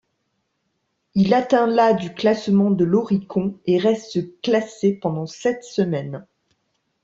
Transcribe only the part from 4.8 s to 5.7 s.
pendant sept